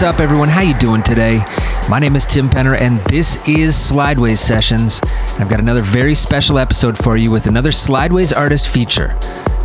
What's 0.00 0.14
up, 0.14 0.20
everyone? 0.22 0.48
How 0.48 0.62
you 0.62 0.72
doing 0.78 1.02
today? 1.02 1.44
My 1.90 1.98
name 1.98 2.16
is 2.16 2.24
Tim 2.24 2.48
Penner, 2.48 2.74
and 2.80 3.04
this 3.08 3.36
is 3.46 3.74
Slideways 3.74 4.38
Sessions. 4.38 4.98
I've 5.38 5.50
got 5.50 5.60
another 5.60 5.82
very 5.82 6.14
special 6.14 6.58
episode 6.58 6.96
for 6.96 7.18
you 7.18 7.30
with 7.30 7.46
another 7.46 7.68
Slideways 7.70 8.34
artist 8.34 8.68
feature. 8.72 9.08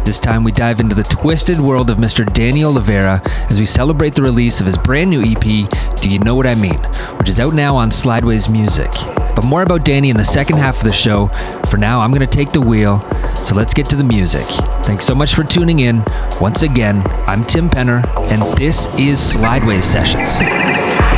This 0.03 0.20
time 0.20 0.43
we 0.43 0.52
dive 0.52 0.81
into 0.81 0.93
the 0.93 1.03
twisted 1.03 1.57
world 1.57 1.90
of 1.90 1.99
Mr. 1.99 2.26
Danny 2.34 2.66
Oliveira 2.66 3.21
as 3.49 3.62
we 3.62 3.66
celebrate 3.66 4.13
the 4.13 4.23
release 4.23 4.59
of 4.59 4.66
his 4.66 4.77
brand 4.77 5.09
new 5.09 5.21
EP, 5.21 5.70
Do 6.02 6.09
You 6.09 6.20
Know 6.20 6.35
What 6.35 6.48
I 6.48 6.55
Mean, 6.55 6.79
which 7.17 7.29
is 7.29 7.40
out 7.40 7.54
now 7.54 7.77
on 7.77 7.90
Slideways 7.90 8.52
Music. 8.52 8.91
But 9.38 9.45
more 9.45 9.63
about 9.63 9.85
Danny 9.85 10.09
in 10.09 10.17
the 10.17 10.23
second 10.26 10.57
half 10.57 10.79
of 10.79 10.84
the 10.84 10.91
show. 10.91 11.27
For 11.70 11.77
now, 11.77 12.02
I'm 12.02 12.12
going 12.12 12.27
to 12.27 12.38
take 12.38 12.52
the 12.52 12.59
wheel, 12.59 12.99
so 13.35 13.55
let's 13.55 13.73
get 13.73 13.85
to 13.85 13.95
the 13.95 14.04
music. 14.04 14.45
Thanks 14.85 15.07
so 15.07 15.16
much 15.16 15.34
for 15.34 15.44
tuning 15.44 15.80
in. 15.80 16.03
Once 16.39 16.62
again, 16.62 17.02
I'm 17.26 17.43
Tim 17.43 17.67
Penner, 17.70 18.05
and 18.30 18.55
this 18.55 18.85
is 18.99 19.17
Slideways 19.20 19.81
Sessions. 19.81 21.15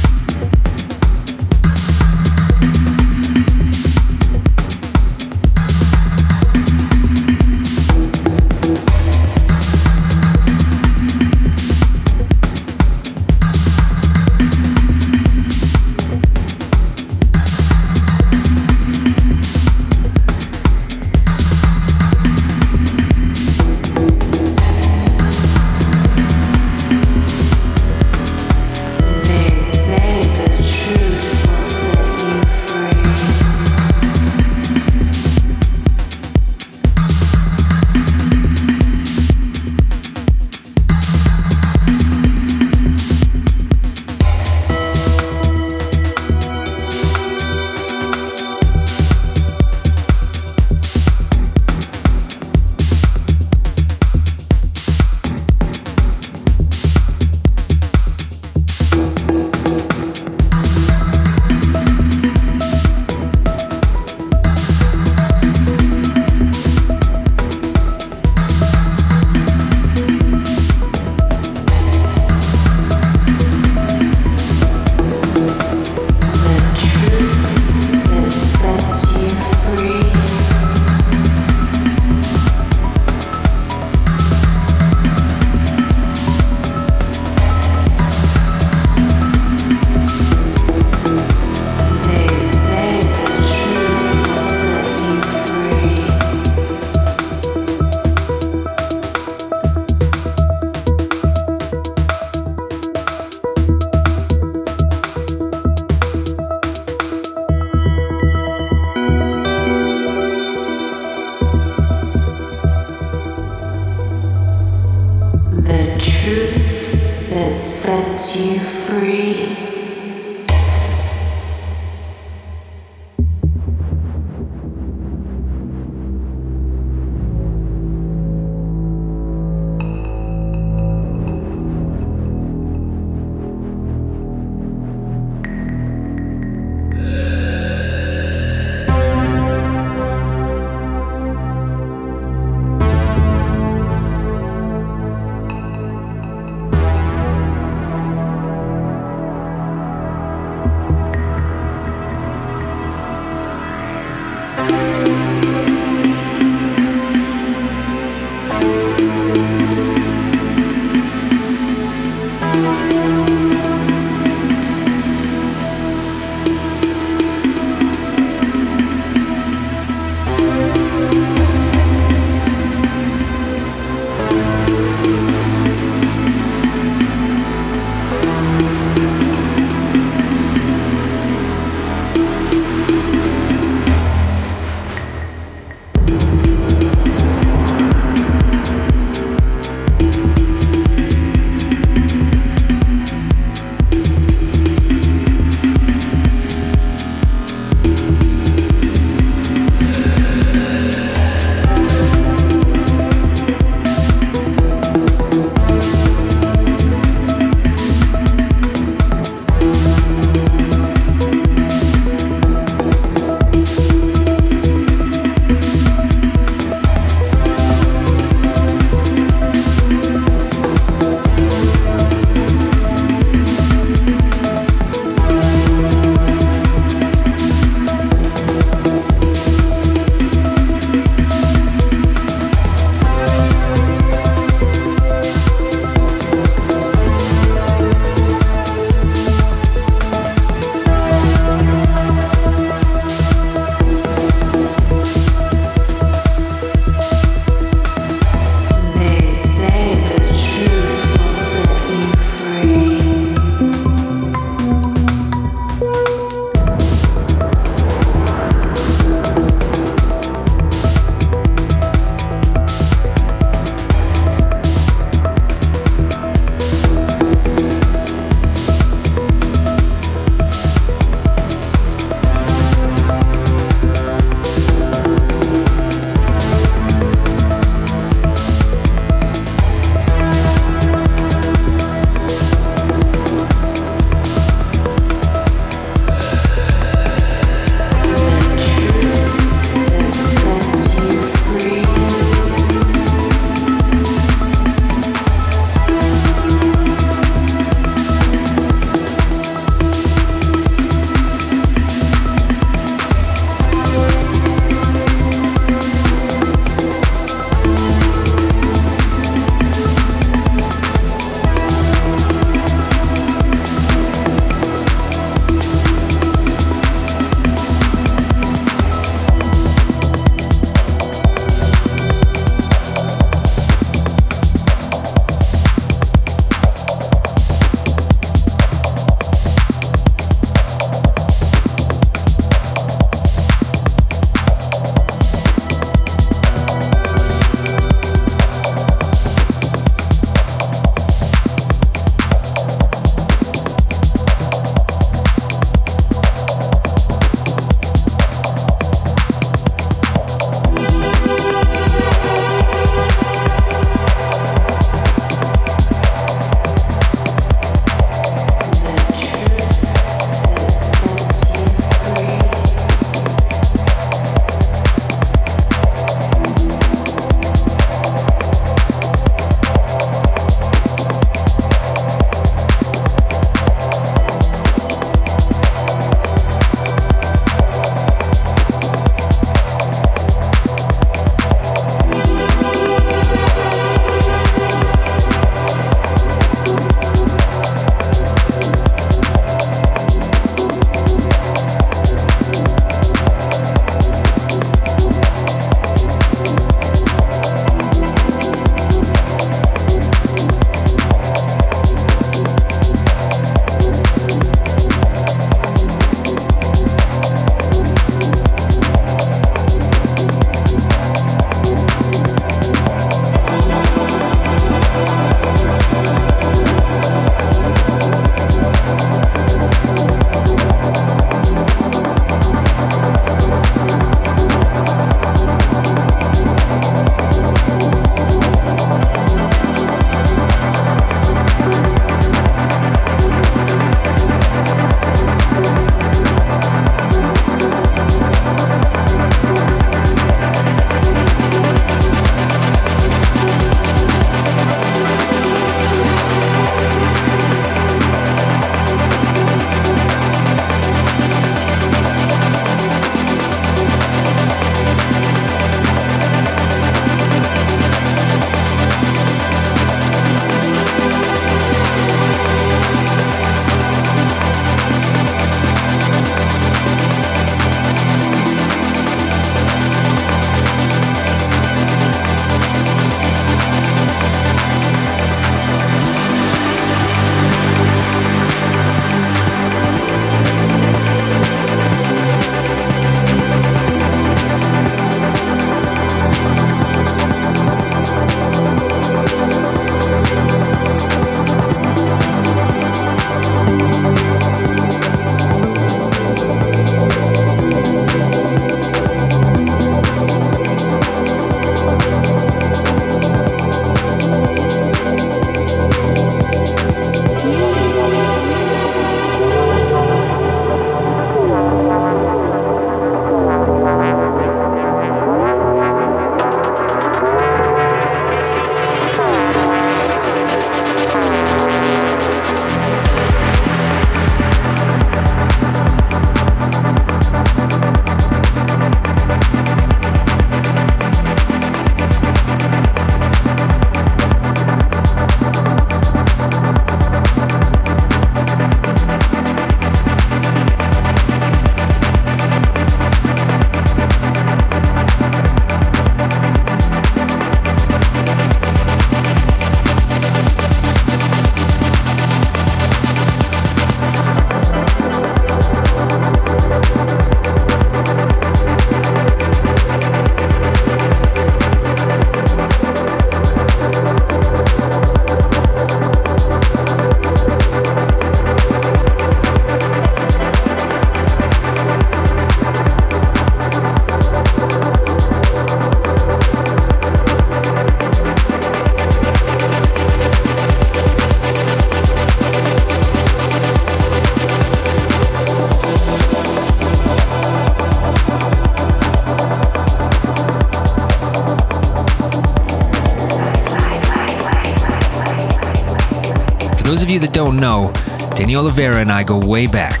Don't 597.44 597.58
know, 597.58 597.92
Danny 598.36 598.54
Oliveira 598.54 598.98
and 598.98 599.10
I 599.10 599.24
go 599.24 599.36
way 599.36 599.66
back. 599.66 600.00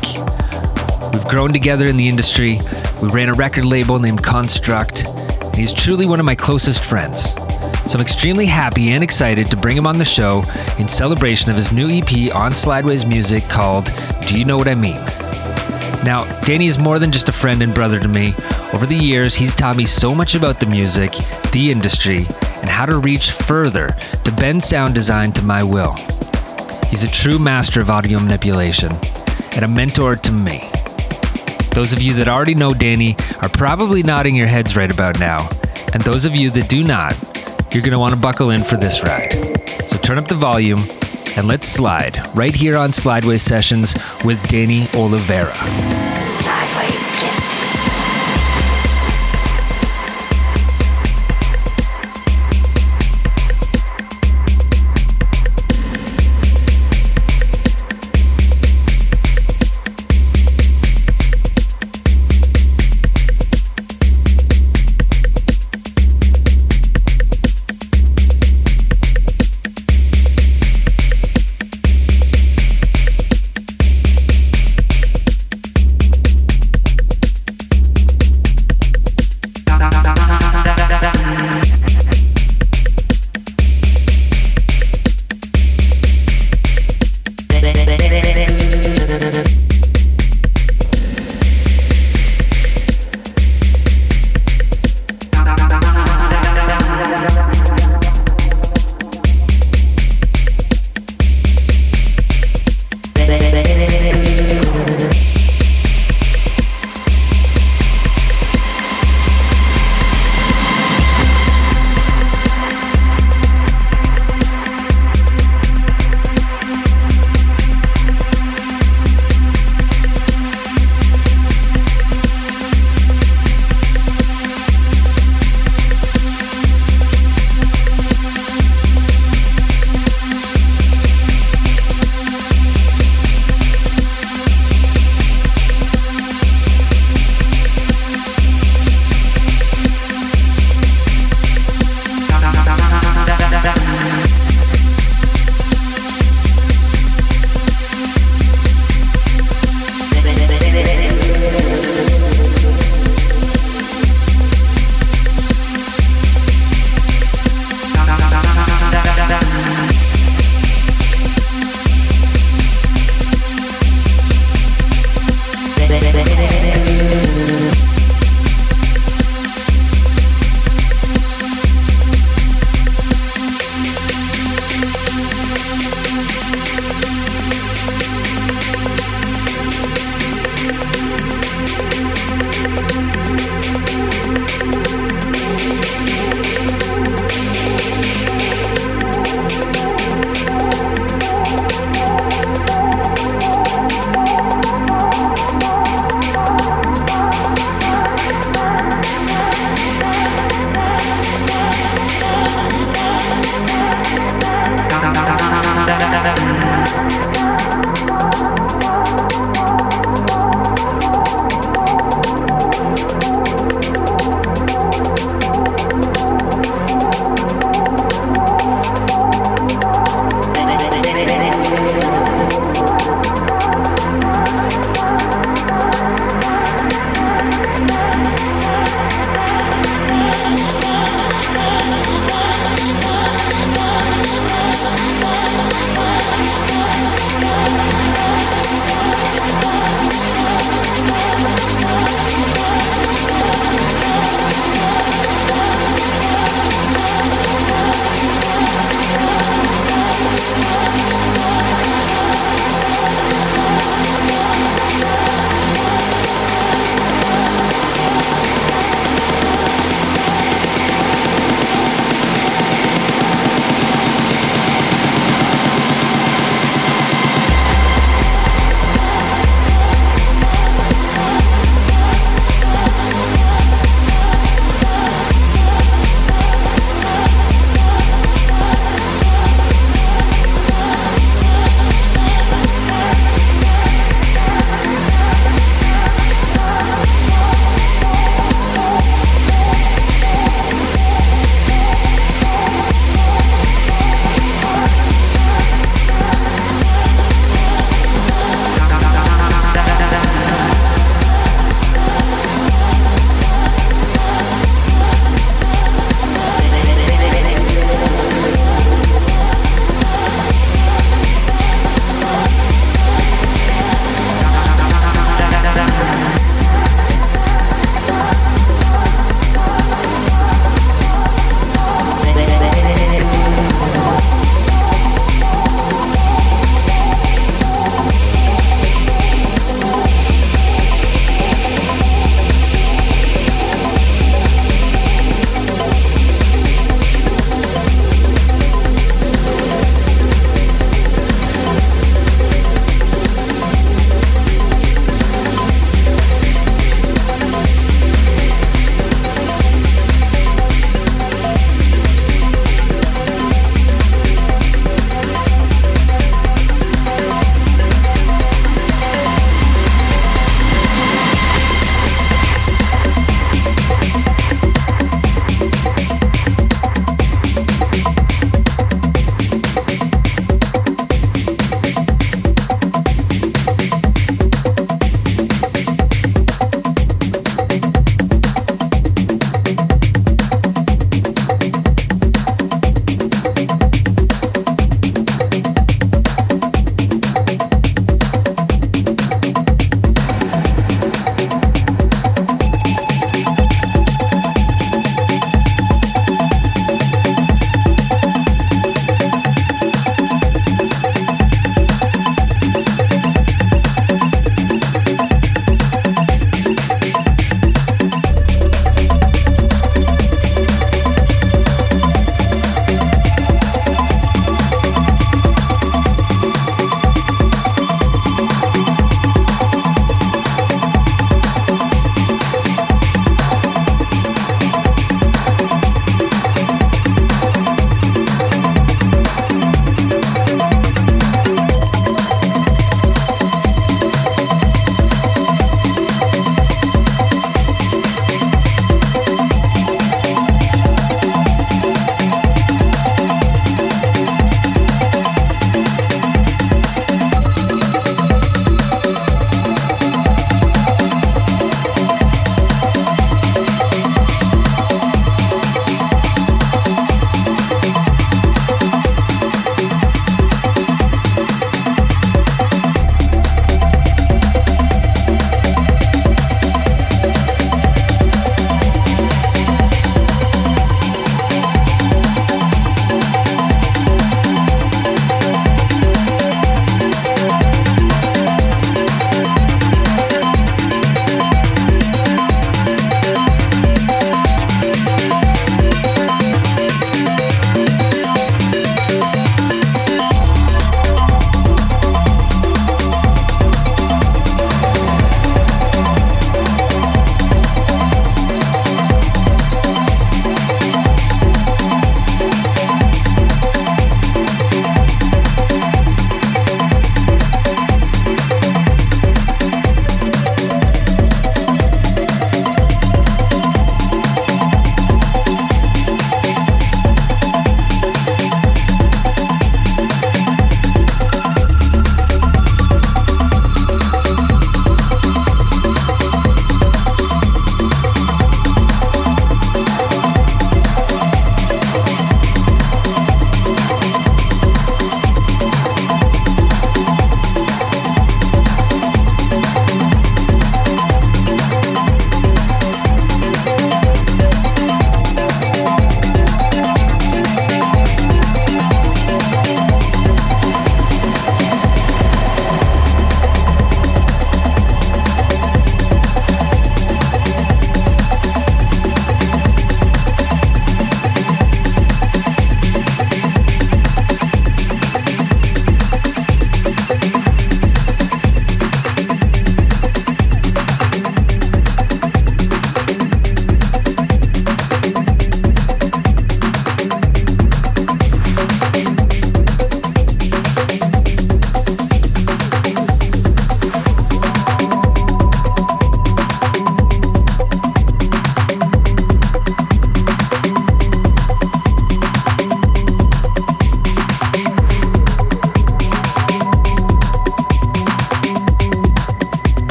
We've 1.12 1.24
grown 1.24 1.52
together 1.52 1.86
in 1.86 1.96
the 1.96 2.08
industry. 2.08 2.60
We 3.02 3.08
ran 3.08 3.30
a 3.30 3.34
record 3.34 3.64
label 3.64 3.98
named 3.98 4.22
Construct, 4.22 5.04
and 5.06 5.56
he's 5.56 5.72
truly 5.72 6.06
one 6.06 6.20
of 6.20 6.24
my 6.24 6.36
closest 6.36 6.84
friends. 6.84 7.32
So 7.90 7.94
I'm 7.94 8.00
extremely 8.00 8.46
happy 8.46 8.90
and 8.90 9.02
excited 9.02 9.50
to 9.50 9.56
bring 9.56 9.76
him 9.76 9.88
on 9.88 9.98
the 9.98 10.04
show 10.04 10.44
in 10.78 10.88
celebration 10.88 11.50
of 11.50 11.56
his 11.56 11.72
new 11.72 11.88
EP 11.88 12.32
on 12.32 12.52
Slideways 12.52 13.08
Music 13.08 13.42
called 13.48 13.90
Do 14.28 14.38
You 14.38 14.44
Know 14.44 14.56
What 14.56 14.68
I 14.68 14.76
Mean? 14.76 15.02
Now, 16.04 16.24
Danny 16.42 16.68
is 16.68 16.78
more 16.78 17.00
than 17.00 17.10
just 17.10 17.28
a 17.28 17.32
friend 17.32 17.60
and 17.60 17.74
brother 17.74 17.98
to 17.98 18.08
me. 18.08 18.34
Over 18.72 18.86
the 18.86 18.94
years, 18.94 19.34
he's 19.34 19.56
taught 19.56 19.76
me 19.76 19.84
so 19.84 20.14
much 20.14 20.36
about 20.36 20.60
the 20.60 20.66
music, 20.66 21.10
the 21.50 21.72
industry, 21.72 22.24
and 22.60 22.70
how 22.70 22.86
to 22.86 22.98
reach 22.98 23.32
further 23.32 23.96
to 24.24 24.32
bend 24.32 24.62
sound 24.62 24.94
design 24.94 25.32
to 25.32 25.42
my 25.42 25.64
will. 25.64 25.96
He's 26.92 27.04
a 27.04 27.08
true 27.08 27.38
master 27.38 27.80
of 27.80 27.88
audio 27.88 28.20
manipulation 28.20 28.92
and 29.52 29.64
a 29.64 29.66
mentor 29.68 30.14
to 30.14 30.30
me. 30.30 30.60
Those 31.70 31.94
of 31.94 32.02
you 32.02 32.12
that 32.16 32.28
already 32.28 32.54
know 32.54 32.74
Danny 32.74 33.16
are 33.40 33.48
probably 33.48 34.02
nodding 34.02 34.36
your 34.36 34.46
heads 34.46 34.76
right 34.76 34.92
about 34.92 35.18
now. 35.18 35.48
And 35.94 36.02
those 36.02 36.26
of 36.26 36.36
you 36.36 36.50
that 36.50 36.68
do 36.68 36.84
not, 36.84 37.14
you're 37.72 37.82
going 37.82 37.92
to 37.92 37.98
want 37.98 38.12
to 38.12 38.20
buckle 38.20 38.50
in 38.50 38.62
for 38.62 38.76
this 38.76 39.02
ride. 39.02 39.32
So 39.86 39.96
turn 39.96 40.18
up 40.18 40.28
the 40.28 40.34
volume 40.34 40.80
and 41.34 41.48
let's 41.48 41.66
slide 41.66 42.20
right 42.36 42.54
here 42.54 42.76
on 42.76 42.90
Slideway 42.92 43.40
Sessions 43.40 43.94
with 44.22 44.46
Danny 44.48 44.86
Oliveira. 44.94 46.11